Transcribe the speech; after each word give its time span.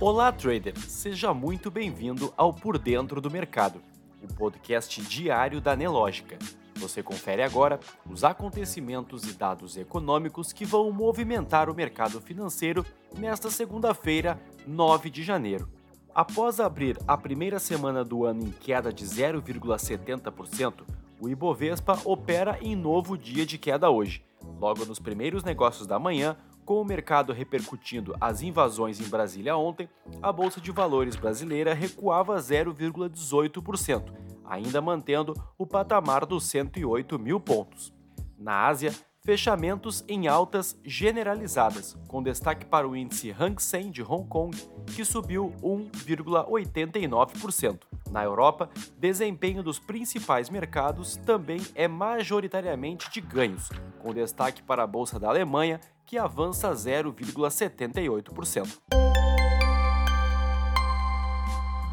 Olá, 0.00 0.30
trader! 0.30 0.78
Seja 0.78 1.34
muito 1.34 1.72
bem-vindo 1.72 2.32
ao 2.36 2.54
Por 2.54 2.78
Dentro 2.78 3.20
do 3.20 3.28
Mercado, 3.28 3.82
o 4.22 4.32
podcast 4.32 5.02
diário 5.02 5.60
da 5.60 5.74
Nelógica. 5.74 6.38
Você 6.76 7.02
confere 7.02 7.42
agora 7.42 7.80
os 8.08 8.22
acontecimentos 8.22 9.24
e 9.28 9.32
dados 9.32 9.76
econômicos 9.76 10.52
que 10.52 10.64
vão 10.64 10.92
movimentar 10.92 11.68
o 11.68 11.74
mercado 11.74 12.20
financeiro 12.20 12.86
nesta 13.18 13.50
segunda-feira, 13.50 14.40
9 14.64 15.10
de 15.10 15.24
janeiro. 15.24 15.68
Após 16.14 16.60
abrir 16.60 16.96
a 17.04 17.16
primeira 17.16 17.58
semana 17.58 18.04
do 18.04 18.24
ano 18.24 18.44
em 18.44 18.52
queda 18.52 18.92
de 18.92 19.04
0,70%, 19.04 20.84
o 21.20 21.28
Ibovespa 21.28 21.98
opera 22.04 22.56
em 22.62 22.76
novo 22.76 23.18
dia 23.18 23.44
de 23.44 23.58
queda 23.58 23.90
hoje. 23.90 24.22
Logo 24.60 24.84
nos 24.84 25.00
primeiros 25.00 25.42
negócios 25.42 25.88
da 25.88 25.98
manhã, 25.98 26.36
com 26.68 26.82
o 26.82 26.84
mercado 26.84 27.32
repercutindo 27.32 28.14
as 28.20 28.42
invasões 28.42 29.00
em 29.00 29.08
Brasília 29.08 29.56
ontem, 29.56 29.88
a 30.20 30.30
Bolsa 30.30 30.60
de 30.60 30.70
Valores 30.70 31.16
brasileira 31.16 31.72
recuava 31.72 32.36
0,18%, 32.36 34.12
ainda 34.44 34.82
mantendo 34.82 35.32
o 35.56 35.66
patamar 35.66 36.26
dos 36.26 36.44
108 36.44 37.18
mil 37.18 37.40
pontos. 37.40 37.90
Na 38.38 38.66
Ásia, 38.66 38.94
fechamentos 39.24 40.04
em 40.06 40.28
altas 40.28 40.78
generalizadas, 40.84 41.96
com 42.06 42.22
destaque 42.22 42.66
para 42.66 42.86
o 42.86 42.94
índice 42.94 43.30
Hang 43.30 43.62
Seng 43.62 43.90
de 43.90 44.02
Hong 44.02 44.28
Kong, 44.28 44.54
que 44.94 45.06
subiu 45.06 45.54
1,89%. 45.62 47.78
Na 48.10 48.22
Europa, 48.22 48.68
desempenho 48.98 49.62
dos 49.62 49.78
principais 49.78 50.50
mercados 50.50 51.16
também 51.16 51.62
é 51.74 51.88
majoritariamente 51.88 53.10
de 53.10 53.22
ganhos, 53.22 53.70
com 54.00 54.12
destaque 54.12 54.62
para 54.62 54.82
a 54.82 54.86
bolsa 54.86 55.18
da 55.18 55.28
Alemanha, 55.28 55.80
que 56.08 56.16
avança 56.16 56.72
0,78%. 56.72 58.78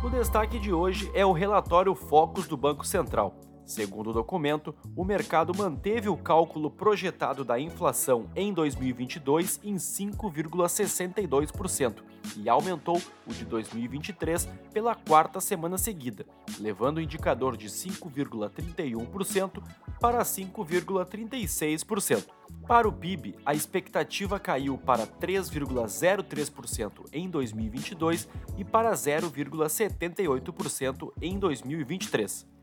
O 0.02 0.10
destaque 0.10 0.58
de 0.58 0.72
hoje 0.72 1.12
é 1.14 1.26
o 1.26 1.34
relatório 1.34 1.94
Focus 1.94 2.48
do 2.48 2.56
Banco 2.56 2.88
Central. 2.88 3.36
Segundo 3.66 4.12
o 4.12 4.14
documento, 4.14 4.74
o 4.96 5.04
mercado 5.04 5.52
manteve 5.58 6.08
o 6.08 6.16
cálculo 6.16 6.70
projetado 6.70 7.44
da 7.44 7.60
inflação 7.60 8.30
em 8.36 8.54
2022 8.54 9.60
em 9.64 9.74
5,62% 9.76 12.04
e 12.38 12.48
aumentou 12.48 13.02
o 13.26 13.34
de 13.34 13.44
2023 13.46 14.48
pela 14.72 14.94
quarta 14.94 15.42
semana 15.42 15.80
seguida, 15.80 16.24
levando 16.60 16.98
o 16.98 17.02
indicador 17.02 17.58
de 17.58 17.68
5,31% 17.68 19.64
para 20.00 20.22
5,36%. 20.22 22.28
Para 22.68 22.88
o 22.88 22.94
PIB, 22.94 23.36
a 23.44 23.56
expectativa 23.56 24.40
caiu 24.40 24.78
para 24.78 25.08
3,03% 25.08 27.06
em 27.12 27.28
2022 27.30 28.30
e 28.58 28.64
para 28.64 28.94
0,78% 28.94 31.12
em 31.20 31.40
2023. 31.40 32.54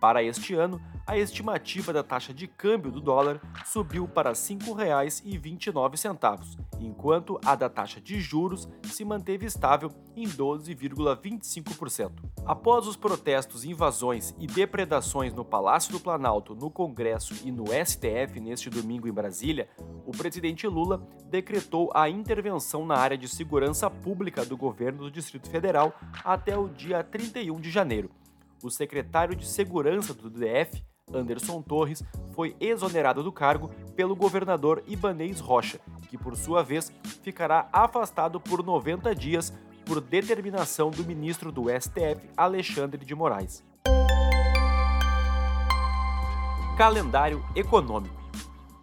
Para 0.00 0.22
este 0.22 0.54
ano, 0.54 0.80
a 1.06 1.18
estimativa 1.18 1.92
da 1.92 2.02
taxa 2.02 2.32
de 2.32 2.46
câmbio 2.46 2.90
do 2.90 3.02
dólar 3.02 3.38
subiu 3.66 4.08
para 4.08 4.30
R$ 4.30 4.34
5,29, 4.34 6.58
enquanto 6.80 7.38
a 7.44 7.54
da 7.54 7.68
taxa 7.68 8.00
de 8.00 8.18
juros 8.18 8.66
se 8.84 9.04
manteve 9.04 9.44
estável 9.44 9.92
em 10.16 10.26
12,25%. 10.26 12.12
Após 12.46 12.86
os 12.86 12.96
protestos, 12.96 13.62
invasões 13.64 14.34
e 14.38 14.46
depredações 14.46 15.34
no 15.34 15.44
Palácio 15.44 15.92
do 15.92 16.00
Planalto, 16.00 16.54
no 16.54 16.70
Congresso 16.70 17.34
e 17.44 17.52
no 17.52 17.66
STF 17.66 18.40
neste 18.40 18.70
domingo 18.70 19.06
em 19.06 19.12
Brasília, 19.12 19.68
o 20.06 20.12
presidente 20.12 20.66
Lula 20.66 21.06
decretou 21.28 21.90
a 21.94 22.08
intervenção 22.08 22.86
na 22.86 22.94
área 22.94 23.18
de 23.18 23.28
segurança 23.28 23.90
pública 23.90 24.46
do 24.46 24.56
governo 24.56 25.00
do 25.00 25.10
Distrito 25.10 25.50
Federal 25.50 25.92
até 26.24 26.56
o 26.56 26.68
dia 26.68 27.04
31 27.04 27.60
de 27.60 27.70
janeiro 27.70 28.10
o 28.62 28.70
secretário 28.70 29.34
de 29.34 29.46
Segurança 29.46 30.14
do 30.14 30.30
DF, 30.30 30.82
Anderson 31.12 31.60
Torres, 31.62 32.02
foi 32.32 32.54
exonerado 32.60 33.22
do 33.22 33.32
cargo 33.32 33.68
pelo 33.96 34.14
governador 34.14 34.82
Ibanês 34.86 35.40
Rocha, 35.40 35.80
que 36.08 36.16
por 36.16 36.36
sua 36.36 36.62
vez 36.62 36.92
ficará 37.22 37.68
afastado 37.72 38.40
por 38.40 38.64
90 38.64 39.14
dias 39.14 39.52
por 39.84 40.00
determinação 40.00 40.90
do 40.90 41.04
ministro 41.04 41.50
do 41.50 41.64
STF, 41.68 42.28
Alexandre 42.36 43.04
de 43.04 43.14
Moraes. 43.14 43.64
Calendário 46.76 47.44
econômico 47.54 48.19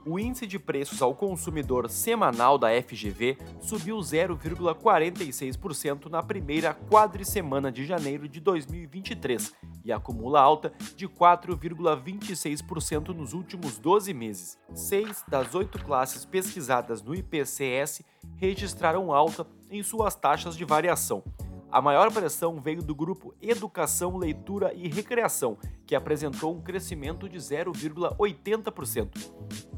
o 0.07 0.17
índice 0.17 0.47
de 0.47 0.57
preços 0.57 1.01
ao 1.01 1.13
consumidor 1.13 1.89
semanal 1.89 2.57
da 2.57 2.69
FGV 2.81 3.37
subiu 3.59 3.97
0,46% 3.97 6.09
na 6.09 6.23
primeira 6.23 6.73
quadricemana 6.73 7.69
de 7.69 7.85
janeiro 7.85 8.29
de 8.29 8.39
2023 8.39 9.53
e 9.83 9.91
acumula 9.91 10.39
alta 10.39 10.71
de 10.95 11.09
4,26% 11.09 13.09
nos 13.09 13.33
últimos 13.33 13.77
12 13.77 14.13
meses. 14.13 14.57
Seis 14.73 15.25
das 15.27 15.53
oito 15.53 15.83
classes 15.83 16.23
pesquisadas 16.23 17.01
no 17.01 17.13
IPCS 17.13 18.01
registraram 18.37 19.11
alta 19.11 19.45
em 19.69 19.83
suas 19.83 20.15
taxas 20.15 20.55
de 20.55 20.63
variação. 20.63 21.21
A 21.69 21.81
maior 21.81 22.09
pressão 22.13 22.61
veio 22.61 22.81
do 22.81 22.95
grupo 22.95 23.35
Educação, 23.41 24.15
Leitura 24.15 24.73
e 24.73 24.87
Recreação, 24.87 25.57
que 25.87 25.95
apresentou 25.95 26.53
um 26.53 26.61
crescimento 26.61 27.29
de 27.29 27.37
0,80%. 27.37 29.09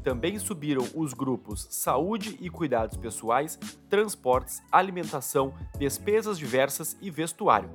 Também 0.02 0.38
subiram 0.38 0.84
os 0.94 1.14
grupos 1.14 1.68
Saúde 1.70 2.36
e 2.40 2.50
Cuidados 2.50 2.96
Pessoais, 2.96 3.56
Transportes, 3.88 4.60
Alimentação, 4.72 5.54
Despesas 5.78 6.36
Diversas 6.36 6.96
e 7.00 7.10
Vestuário. 7.10 7.70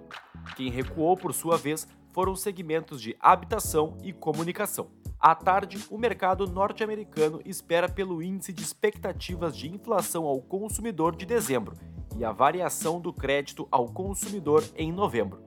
Quem 0.58 0.70
recuou, 0.70 1.16
por 1.16 1.34
sua 1.34 1.58
vez, 1.58 1.88
foram 2.12 2.34
os 2.34 2.42
segmentos 2.42 3.02
de 3.02 3.16
habitação 3.20 3.98
e 4.04 4.12
comunicação. 4.12 4.90
À 5.20 5.34
tarde, 5.34 5.80
o 5.90 5.98
mercado 5.98 6.46
norte-americano 6.46 7.42
espera 7.46 7.88
pelo 7.88 8.22
índice 8.22 8.52
de 8.52 8.62
expectativas 8.62 9.56
de 9.56 9.70
inflação 9.70 10.26
ao 10.26 10.42
consumidor 10.42 11.16
de 11.16 11.26
dezembro, 11.26 11.76
e 12.18 12.24
a 12.24 12.32
variação 12.32 13.00
do 13.00 13.14
crédito 13.14 13.68
ao 13.72 13.88
consumidor 13.88 14.64
em 14.76 14.92
novembro. 14.92 15.45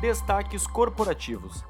Destaques 0.00 0.66
corporativos. 0.66 1.64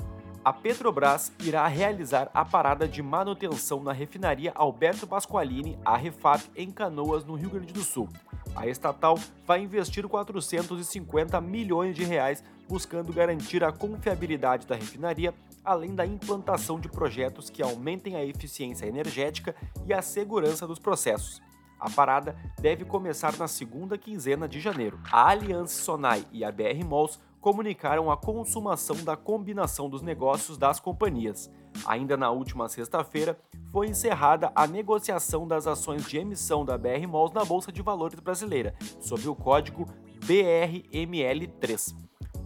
A 0.44 0.52
Petrobras 0.52 1.30
irá 1.44 1.64
realizar 1.68 2.28
a 2.34 2.44
parada 2.44 2.88
de 2.88 3.00
manutenção 3.00 3.80
na 3.80 3.92
refinaria 3.92 4.50
Alberto 4.56 5.06
Pasqualini, 5.06 5.78
a 5.84 5.96
Refap, 5.96 6.42
em 6.56 6.72
Canoas, 6.72 7.24
no 7.24 7.36
Rio 7.36 7.50
Grande 7.50 7.72
do 7.72 7.84
Sul. 7.84 8.08
A 8.56 8.66
estatal 8.66 9.16
vai 9.46 9.60
investir 9.62 10.08
450 10.08 11.40
milhões 11.40 11.94
de 11.94 12.02
reais 12.02 12.42
buscando 12.68 13.12
garantir 13.12 13.62
a 13.62 13.70
confiabilidade 13.70 14.66
da 14.66 14.74
refinaria, 14.74 15.32
além 15.64 15.94
da 15.94 16.04
implantação 16.04 16.80
de 16.80 16.88
projetos 16.88 17.48
que 17.48 17.62
aumentem 17.62 18.16
a 18.16 18.24
eficiência 18.24 18.86
energética 18.86 19.54
e 19.86 19.94
a 19.94 20.02
segurança 20.02 20.66
dos 20.66 20.80
processos. 20.80 21.40
A 21.78 21.88
parada 21.90 22.34
deve 22.58 22.84
começar 22.84 23.36
na 23.36 23.46
segunda 23.46 23.96
quinzena 23.96 24.48
de 24.48 24.58
janeiro. 24.58 24.98
A 25.12 25.28
Aliança 25.28 25.80
Sonai 25.80 26.26
e 26.32 26.42
a 26.42 26.50
BR 26.50 26.84
Malls 26.84 27.20
comunicaram 27.46 28.10
a 28.10 28.16
consumação 28.16 28.96
da 29.04 29.16
combinação 29.16 29.88
dos 29.88 30.02
negócios 30.02 30.58
das 30.58 30.80
companhias. 30.80 31.48
Ainda 31.86 32.16
na 32.16 32.28
última 32.28 32.68
sexta-feira, 32.68 33.38
foi 33.70 33.86
encerrada 33.86 34.50
a 34.52 34.66
negociação 34.66 35.46
das 35.46 35.64
ações 35.64 36.04
de 36.08 36.18
emissão 36.18 36.64
da 36.64 36.76
BR 36.76 37.06
Malls 37.08 37.32
na 37.32 37.44
Bolsa 37.44 37.70
de 37.70 37.80
Valores 37.82 38.18
brasileira, 38.18 38.74
sob 38.98 39.28
o 39.28 39.36
código 39.36 39.86
BRML3. 40.26 41.94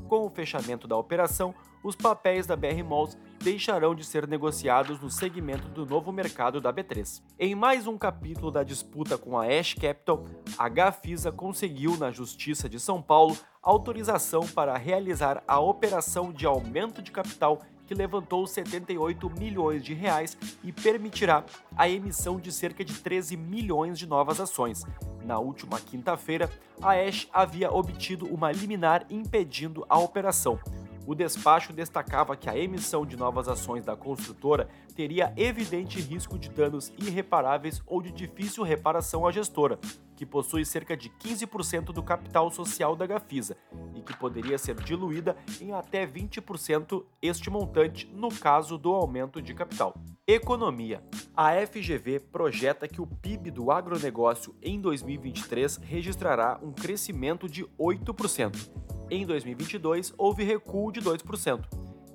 Com 0.06 0.27
o 0.27 0.28
fechamento 0.28 0.86
da 0.86 0.98
operação, 0.98 1.54
os 1.83 1.97
papéis 1.97 2.47
da 2.47 2.54
BR 2.54 2.84
Malls 2.86 3.16
deixarão 3.42 3.95
de 3.95 4.04
ser 4.04 4.28
negociados 4.28 5.01
no 5.01 5.09
segmento 5.09 5.66
do 5.69 5.86
novo 5.86 6.13
mercado 6.13 6.60
da 6.60 6.71
B3. 6.71 7.22
Em 7.39 7.54
mais 7.54 7.86
um 7.86 7.97
capítulo 7.97 8.51
da 8.51 8.63
disputa 8.63 9.16
com 9.16 9.39
a 9.39 9.47
Ash 9.47 9.72
Capital, 9.72 10.27
a 10.59 10.69
Gafisa 10.69 11.33
conseguiu 11.33 11.97
na 11.97 12.10
Justiça 12.10 12.69
de 12.69 12.78
São 12.78 13.01
Paulo 13.01 13.34
autorização 13.62 14.47
para 14.47 14.77
realizar 14.77 15.42
a 15.47 15.60
operação 15.60 16.33
de 16.33 16.47
aumento 16.47 17.03
de 17.03 17.10
capital 17.10 17.60
que 17.86 17.95
levantou 17.95 18.47
78 18.47 19.28
milhões 19.30 19.84
de 19.84 19.92
reais 19.92 20.39
e 20.62 20.72
permitirá 20.72 21.45
a 21.77 21.89
emissão 21.89 22.39
de 22.39 22.53
cerca 22.53 22.84
de 22.84 22.95
13 22.95 23.36
milhões 23.36 23.98
de 23.98 24.07
novas 24.07 24.41
ações. 24.41 24.84
Na 25.24 25.39
última 25.39 25.78
quinta-feira, 25.80 26.48
a 26.80 26.92
Ash 26.92 27.28
havia 27.33 27.71
obtido 27.71 28.27
uma 28.33 28.53
liminar 28.53 29.04
impedindo 29.10 29.84
a 29.89 29.98
operação. 29.98 30.59
O 31.06 31.14
despacho 31.14 31.72
destacava 31.72 32.36
que 32.36 32.48
a 32.48 32.56
emissão 32.56 33.06
de 33.06 33.16
novas 33.16 33.48
ações 33.48 33.84
da 33.84 33.97
construtora 33.97 34.68
teria 34.94 35.32
evidente 35.36 36.00
risco 36.00 36.38
de 36.38 36.50
danos 36.50 36.92
irreparáveis 36.98 37.82
ou 37.86 38.02
de 38.02 38.12
difícil 38.12 38.62
reparação 38.62 39.26
à 39.26 39.32
gestora, 39.32 39.78
que 40.14 40.26
possui 40.26 40.64
cerca 40.64 40.97
de 40.97 41.08
15% 41.08 41.86
do 41.86 42.02
capital 42.02 42.50
social 42.50 42.94
da 42.94 43.06
Gafisa 43.06 43.56
e 43.94 44.02
que 44.02 44.16
poderia 44.16 44.58
ser 44.58 44.74
diluída 44.74 45.36
em 45.60 45.72
até 45.72 46.06
20% 46.06 47.02
este 47.22 47.48
montante 47.48 48.06
no 48.12 48.28
caso 48.28 48.76
do 48.76 48.92
aumento 48.92 49.41
de 49.41 49.54
capital. 49.54 49.94
Economia. 50.26 51.02
A 51.34 51.54
FGV 51.66 52.20
projeta 52.20 52.86
que 52.86 53.00
o 53.00 53.06
PIB 53.06 53.50
do 53.50 53.70
agronegócio 53.70 54.54
em 54.62 54.78
2023 54.78 55.78
registrará 55.78 56.60
um 56.62 56.70
crescimento 56.70 57.48
de 57.48 57.64
8%. 57.78 58.90
Em 59.10 59.27
2022, 59.27 60.15
houve 60.16 60.45
recuo 60.45 60.92
de 60.92 61.01
2%. 61.01 61.65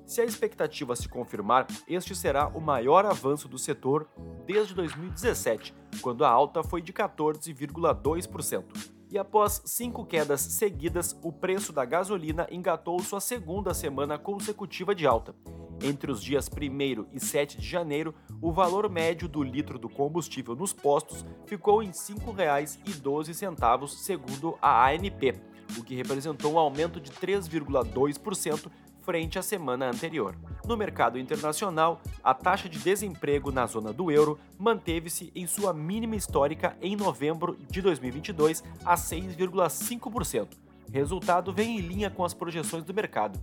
Se 0.06 0.22
a 0.22 0.24
expectativa 0.24 0.96
se 0.96 1.06
confirmar, 1.06 1.66
este 1.86 2.14
será 2.14 2.48
o 2.48 2.60
maior 2.60 3.04
avanço 3.04 3.48
do 3.48 3.58
setor 3.58 4.08
desde 4.46 4.74
2017, 4.74 5.74
quando 6.00 6.24
a 6.24 6.30
alta 6.30 6.64
foi 6.64 6.80
de 6.80 6.94
14,2%. 6.94 8.64
E 9.10 9.18
após 9.18 9.60
cinco 9.66 10.06
quedas 10.06 10.40
seguidas, 10.40 11.14
o 11.22 11.30
preço 11.30 11.70
da 11.70 11.84
gasolina 11.84 12.46
engatou 12.50 12.98
sua 13.00 13.20
segunda 13.20 13.74
semana 13.74 14.16
consecutiva 14.16 14.94
de 14.94 15.06
alta. 15.06 15.34
Entre 15.82 16.10
os 16.10 16.22
dias 16.22 16.48
1 16.48 17.08
e 17.12 17.20
7 17.20 17.60
de 17.60 17.68
janeiro, 17.68 18.14
o 18.40 18.50
valor 18.50 18.88
médio 18.88 19.28
do 19.28 19.42
litro 19.42 19.78
do 19.78 19.90
combustível 19.90 20.56
nos 20.56 20.72
postos 20.72 21.26
ficou 21.44 21.82
em 21.82 21.88
R$ 21.88 21.92
5,12, 21.92 23.88
segundo 23.88 24.56
a 24.62 24.88
ANP, 24.88 25.34
o 25.76 25.82
que 25.82 25.94
representou 25.94 26.54
um 26.54 26.58
aumento 26.58 27.00
de 27.00 27.10
3,2% 27.10 28.70
frente 29.06 29.38
à 29.38 29.42
semana 29.42 29.88
anterior. 29.88 30.36
No 30.66 30.76
mercado 30.76 31.16
internacional, 31.16 32.00
a 32.24 32.34
taxa 32.34 32.68
de 32.68 32.78
desemprego 32.78 33.52
na 33.52 33.64
zona 33.64 33.92
do 33.92 34.10
euro 34.10 34.36
manteve-se 34.58 35.30
em 35.32 35.46
sua 35.46 35.72
mínima 35.72 36.16
histórica 36.16 36.76
em 36.82 36.96
novembro 36.96 37.56
de 37.70 37.80
2022 37.80 38.64
a 38.84 38.96
6,5%. 38.96 40.48
Resultado 40.92 41.52
vem 41.52 41.78
em 41.78 41.80
linha 41.80 42.10
com 42.10 42.24
as 42.24 42.34
projeções 42.34 42.82
do 42.82 42.92
mercado. 42.92 43.40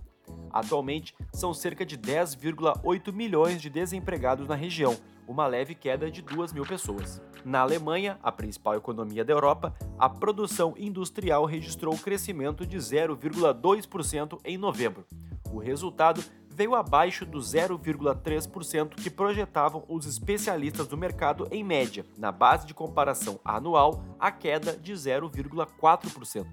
Atualmente, 0.50 1.14
são 1.32 1.54
cerca 1.54 1.84
de 1.84 1.96
10,8 1.96 3.12
milhões 3.12 3.60
de 3.60 3.70
desempregados 3.70 4.46
na 4.46 4.54
região, 4.54 4.96
uma 5.26 5.46
leve 5.46 5.74
queda 5.74 6.10
de 6.10 6.22
2 6.22 6.52
mil 6.52 6.64
pessoas. 6.64 7.20
Na 7.44 7.60
Alemanha, 7.60 8.18
a 8.22 8.32
principal 8.32 8.74
economia 8.74 9.24
da 9.24 9.32
Europa, 9.32 9.74
a 9.98 10.08
produção 10.08 10.74
industrial 10.78 11.44
registrou 11.44 11.96
crescimento 11.98 12.66
de 12.66 12.76
0,2% 12.76 14.38
em 14.44 14.56
novembro. 14.56 15.04
O 15.50 15.58
resultado 15.58 16.22
veio 16.48 16.74
abaixo 16.74 17.26
do 17.26 17.38
0,3% 17.38 18.94
que 18.94 19.10
projetavam 19.10 19.84
os 19.88 20.06
especialistas 20.06 20.86
do 20.86 20.96
mercado 20.96 21.48
em 21.50 21.64
média. 21.64 22.06
Na 22.16 22.30
base 22.30 22.66
de 22.66 22.72
comparação 22.72 23.40
anual, 23.44 24.04
a 24.18 24.30
queda 24.30 24.76
de 24.76 24.92
0,4%. 24.92 26.46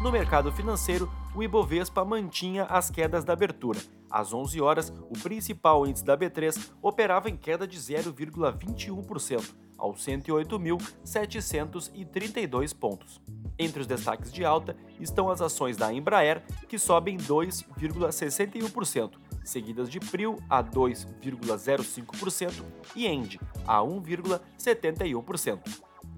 No 0.00 0.12
mercado 0.12 0.52
financeiro, 0.52 1.10
o 1.34 1.42
Ibovespa 1.42 2.04
mantinha 2.04 2.64
as 2.64 2.88
quedas 2.88 3.24
da 3.24 3.32
abertura. 3.32 3.80
Às 4.10 4.32
11 4.32 4.60
horas, 4.60 4.92
o 5.10 5.18
principal 5.18 5.86
índice 5.86 6.04
da 6.04 6.16
B3 6.16 6.70
operava 6.80 7.28
em 7.28 7.36
queda 7.36 7.66
de 7.66 7.76
0,21%, 7.78 9.54
aos 9.76 10.04
108.732 10.04 12.74
pontos. 12.74 13.20
Entre 13.58 13.80
os 13.80 13.86
destaques 13.86 14.32
de 14.32 14.44
alta 14.44 14.76
estão 15.00 15.30
as 15.30 15.40
ações 15.40 15.76
da 15.76 15.92
Embraer, 15.92 16.42
que 16.68 16.78
sobem 16.78 17.16
2,61%, 17.16 19.12
seguidas 19.44 19.88
de 19.90 20.00
Prio 20.00 20.38
a 20.48 20.62
2,05% 20.62 22.62
e 22.94 23.06
End 23.06 23.40
a 23.66 23.80
1,71%. 23.80 25.58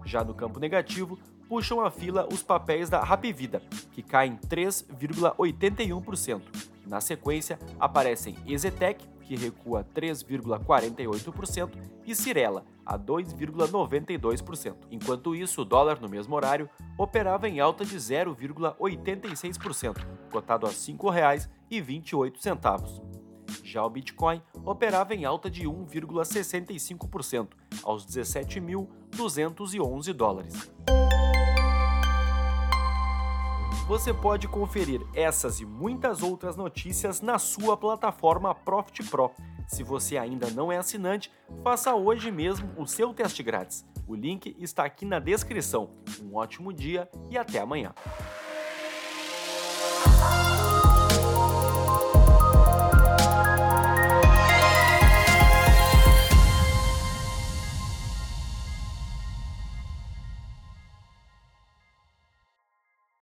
Já 0.05 0.23
no 0.25 0.35
campo 0.35 0.61
negativo, 0.61 1.19
puxam 1.49 1.81
a 1.81 1.91
fila 1.91 2.29
os 2.33 2.43
papéis 2.43 2.89
da 2.89 3.03
Rapvida, 3.03 3.61
que 3.93 4.03
caem 4.03 4.37
3,81%. 4.37 6.43
Na 6.91 7.01
sequência, 7.01 7.59
aparecem 7.79 8.37
Ezetec, 8.45 9.09
que 9.21 9.37
recua 9.37 9.87
3,48%, 9.95 11.71
e 12.05 12.17
Cirela, 12.17 12.65
a 12.85 12.99
2,92%. 12.99 14.75
Enquanto 14.91 15.37
isso, 15.37 15.63
o 15.63 15.65
dólar 15.65 16.01
no 16.01 16.09
mesmo 16.09 16.35
horário 16.35 16.69
operava 16.99 17.49
em 17.49 17.61
alta 17.61 17.85
de 17.85 17.97
0,86%, 17.97 20.05
cotado 20.33 20.67
a 20.67 20.71
R$ 20.71 20.75
5,28. 20.75 23.01
Já 23.63 23.87
o 23.87 23.91
Bitcoin 23.91 24.43
operava 24.65 25.15
em 25.15 25.25
alta 25.25 25.49
de 25.49 25.69
1,65%, 25.69 27.51
aos 27.85 28.05
17.211 28.05 30.13
dólares. 30.13 30.69
Você 33.91 34.15
pode 34.15 34.47
conferir 34.47 35.05
essas 35.13 35.59
e 35.59 35.67
muitas 35.67 36.23
outras 36.23 36.55
notícias 36.55 37.21
na 37.21 37.41
sua 37.41 37.77
plataforma 37.77 38.55
Profit 38.55 39.03
Pro. 39.11 39.33
Se 39.67 39.83
você 39.83 40.17
ainda 40.17 40.49
não 40.49 40.71
é 40.71 40.77
assinante, 40.77 41.29
faça 41.65 41.93
hoje 41.93 42.31
mesmo 42.31 42.71
o 42.77 42.87
seu 42.87 43.13
teste 43.13 43.43
grátis. 43.43 43.85
O 44.07 44.15
link 44.15 44.57
está 44.61 44.85
aqui 44.85 45.05
na 45.05 45.19
descrição. 45.19 45.91
Um 46.23 46.37
ótimo 46.37 46.73
dia 46.73 47.11
e 47.29 47.37
até 47.37 47.59
amanhã. 47.59 47.93